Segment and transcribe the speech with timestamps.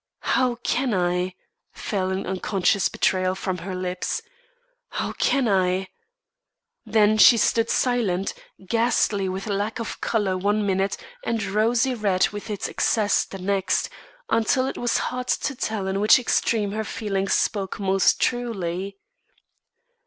[0.33, 1.35] "How can I?"
[1.73, 4.23] fell in unconscious betrayal from her lips.
[4.89, 5.89] "How can I!"
[6.87, 8.33] Then she stood silent,
[8.65, 13.91] ghastly with lack of colour one minute, and rosy red with its excess the next,
[14.27, 18.97] until it was hard to tell in which extreme her feeling spoke most truly.